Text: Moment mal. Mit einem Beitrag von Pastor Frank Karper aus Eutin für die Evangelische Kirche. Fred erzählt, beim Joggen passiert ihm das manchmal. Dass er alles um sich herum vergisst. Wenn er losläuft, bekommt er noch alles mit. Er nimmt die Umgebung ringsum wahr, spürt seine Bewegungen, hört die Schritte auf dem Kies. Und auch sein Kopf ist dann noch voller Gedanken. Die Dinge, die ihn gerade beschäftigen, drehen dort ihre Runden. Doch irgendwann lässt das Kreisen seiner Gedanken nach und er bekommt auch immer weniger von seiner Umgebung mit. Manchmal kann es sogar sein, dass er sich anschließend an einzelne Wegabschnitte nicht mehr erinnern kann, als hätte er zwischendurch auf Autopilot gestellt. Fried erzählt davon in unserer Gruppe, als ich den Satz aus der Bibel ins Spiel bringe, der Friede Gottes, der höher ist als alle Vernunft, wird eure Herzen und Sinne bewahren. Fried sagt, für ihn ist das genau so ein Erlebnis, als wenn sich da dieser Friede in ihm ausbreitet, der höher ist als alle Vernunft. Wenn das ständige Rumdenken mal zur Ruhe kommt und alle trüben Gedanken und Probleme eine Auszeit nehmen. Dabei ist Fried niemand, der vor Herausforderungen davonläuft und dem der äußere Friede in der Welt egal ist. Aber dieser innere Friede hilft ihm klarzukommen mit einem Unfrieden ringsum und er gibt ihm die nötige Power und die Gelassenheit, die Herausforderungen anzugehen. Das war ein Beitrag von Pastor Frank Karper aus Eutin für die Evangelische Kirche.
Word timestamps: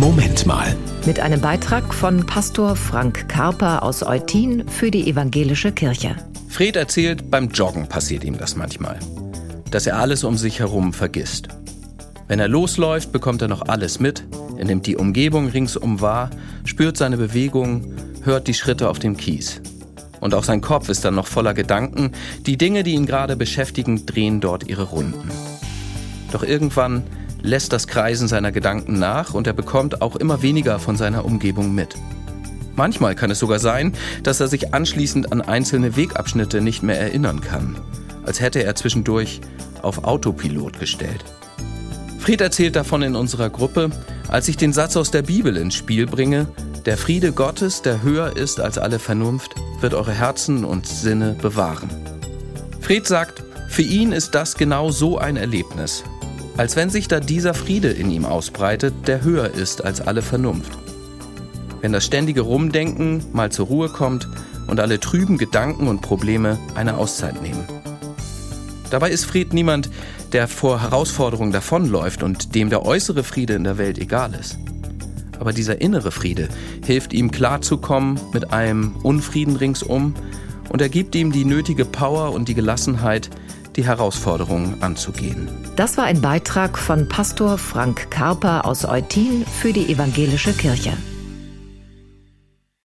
Moment 0.00 0.46
mal. 0.46 0.74
Mit 1.04 1.20
einem 1.20 1.42
Beitrag 1.42 1.92
von 1.92 2.24
Pastor 2.24 2.74
Frank 2.74 3.28
Karper 3.28 3.82
aus 3.82 4.02
Eutin 4.02 4.66
für 4.66 4.90
die 4.90 5.06
Evangelische 5.06 5.72
Kirche. 5.72 6.16
Fred 6.48 6.76
erzählt, 6.76 7.30
beim 7.30 7.50
Joggen 7.50 7.86
passiert 7.86 8.24
ihm 8.24 8.38
das 8.38 8.56
manchmal. 8.56 8.98
Dass 9.70 9.86
er 9.86 9.98
alles 9.98 10.24
um 10.24 10.38
sich 10.38 10.58
herum 10.58 10.94
vergisst. 10.94 11.48
Wenn 12.28 12.40
er 12.40 12.48
losläuft, 12.48 13.12
bekommt 13.12 13.42
er 13.42 13.48
noch 13.48 13.68
alles 13.68 14.00
mit. 14.00 14.24
Er 14.56 14.64
nimmt 14.64 14.86
die 14.86 14.96
Umgebung 14.96 15.48
ringsum 15.48 16.00
wahr, 16.00 16.30
spürt 16.64 16.96
seine 16.96 17.18
Bewegungen, 17.18 17.94
hört 18.22 18.48
die 18.48 18.54
Schritte 18.54 18.88
auf 18.88 19.00
dem 19.00 19.18
Kies. 19.18 19.60
Und 20.18 20.32
auch 20.34 20.44
sein 20.44 20.62
Kopf 20.62 20.88
ist 20.88 21.04
dann 21.04 21.14
noch 21.14 21.26
voller 21.26 21.52
Gedanken. 21.52 22.12
Die 22.46 22.56
Dinge, 22.56 22.84
die 22.84 22.94
ihn 22.94 23.04
gerade 23.04 23.36
beschäftigen, 23.36 24.06
drehen 24.06 24.40
dort 24.40 24.66
ihre 24.66 24.84
Runden. 24.84 25.30
Doch 26.32 26.42
irgendwann 26.42 27.02
lässt 27.42 27.72
das 27.72 27.86
Kreisen 27.86 28.28
seiner 28.28 28.52
Gedanken 28.52 28.98
nach 28.98 29.34
und 29.34 29.46
er 29.46 29.52
bekommt 29.52 30.02
auch 30.02 30.16
immer 30.16 30.42
weniger 30.42 30.78
von 30.78 30.96
seiner 30.96 31.24
Umgebung 31.24 31.74
mit. 31.74 31.94
Manchmal 32.76 33.14
kann 33.14 33.30
es 33.30 33.38
sogar 33.38 33.58
sein, 33.58 33.92
dass 34.22 34.40
er 34.40 34.48
sich 34.48 34.72
anschließend 34.72 35.32
an 35.32 35.40
einzelne 35.40 35.96
Wegabschnitte 35.96 36.60
nicht 36.60 36.82
mehr 36.82 36.98
erinnern 36.98 37.40
kann, 37.40 37.76
als 38.24 38.40
hätte 38.40 38.62
er 38.64 38.74
zwischendurch 38.74 39.40
auf 39.82 40.04
Autopilot 40.04 40.78
gestellt. 40.78 41.24
Fried 42.18 42.40
erzählt 42.40 42.76
davon 42.76 43.02
in 43.02 43.16
unserer 43.16 43.50
Gruppe, 43.50 43.90
als 44.28 44.48
ich 44.48 44.56
den 44.56 44.72
Satz 44.72 44.96
aus 44.96 45.10
der 45.10 45.22
Bibel 45.22 45.56
ins 45.56 45.74
Spiel 45.74 46.06
bringe, 46.06 46.46
der 46.86 46.96
Friede 46.96 47.32
Gottes, 47.32 47.82
der 47.82 48.02
höher 48.02 48.36
ist 48.36 48.60
als 48.60 48.78
alle 48.78 48.98
Vernunft, 48.98 49.54
wird 49.80 49.94
eure 49.94 50.12
Herzen 50.12 50.64
und 50.64 50.86
Sinne 50.86 51.36
bewahren. 51.40 51.90
Fried 52.80 53.06
sagt, 53.06 53.42
für 53.68 53.82
ihn 53.82 54.12
ist 54.12 54.34
das 54.34 54.54
genau 54.54 54.90
so 54.90 55.18
ein 55.18 55.36
Erlebnis, 55.36 56.04
als 56.60 56.76
wenn 56.76 56.90
sich 56.90 57.08
da 57.08 57.20
dieser 57.20 57.54
Friede 57.54 57.88
in 57.88 58.10
ihm 58.10 58.26
ausbreitet, 58.26 58.92
der 59.06 59.24
höher 59.24 59.50
ist 59.54 59.82
als 59.82 60.02
alle 60.02 60.20
Vernunft. 60.20 60.70
Wenn 61.80 61.90
das 61.90 62.04
ständige 62.04 62.42
Rumdenken 62.42 63.24
mal 63.32 63.50
zur 63.50 63.68
Ruhe 63.68 63.88
kommt 63.88 64.28
und 64.66 64.78
alle 64.78 65.00
trüben 65.00 65.38
Gedanken 65.38 65.88
und 65.88 66.02
Probleme 66.02 66.58
eine 66.74 66.98
Auszeit 66.98 67.40
nehmen. 67.40 67.64
Dabei 68.90 69.10
ist 69.10 69.24
Fried 69.24 69.54
niemand, 69.54 69.88
der 70.32 70.48
vor 70.48 70.82
Herausforderungen 70.82 71.50
davonläuft 71.50 72.22
und 72.22 72.54
dem 72.54 72.68
der 72.68 72.84
äußere 72.84 73.24
Friede 73.24 73.54
in 73.54 73.64
der 73.64 73.78
Welt 73.78 73.96
egal 73.96 74.34
ist. 74.38 74.58
Aber 75.38 75.54
dieser 75.54 75.80
innere 75.80 76.10
Friede 76.10 76.50
hilft 76.84 77.14
ihm 77.14 77.30
klarzukommen 77.30 78.20
mit 78.34 78.52
einem 78.52 78.96
Unfrieden 79.02 79.56
ringsum 79.56 80.12
und 80.68 80.82
er 80.82 80.90
gibt 80.90 81.14
ihm 81.14 81.32
die 81.32 81.46
nötige 81.46 81.86
Power 81.86 82.34
und 82.34 82.48
die 82.48 82.54
Gelassenheit, 82.54 83.30
die 83.76 83.84
Herausforderungen 83.84 84.82
anzugehen. 84.82 85.48
Das 85.76 85.96
war 85.96 86.04
ein 86.04 86.20
Beitrag 86.20 86.78
von 86.78 87.08
Pastor 87.08 87.58
Frank 87.58 88.10
Karper 88.10 88.64
aus 88.64 88.84
Eutin 88.84 89.44
für 89.46 89.72
die 89.72 89.92
Evangelische 89.92 90.52
Kirche. 90.52 90.92